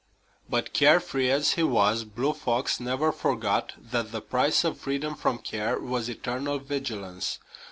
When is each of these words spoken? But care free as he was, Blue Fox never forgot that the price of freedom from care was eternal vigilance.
But 0.49 0.73
care 0.73 0.99
free 0.99 1.29
as 1.29 1.51
he 1.51 1.61
was, 1.61 2.05
Blue 2.05 2.33
Fox 2.33 2.79
never 2.79 3.11
forgot 3.11 3.73
that 3.77 4.11
the 4.11 4.19
price 4.19 4.63
of 4.63 4.79
freedom 4.79 5.13
from 5.13 5.37
care 5.37 5.77
was 5.79 6.09
eternal 6.09 6.57
vigilance. 6.57 7.37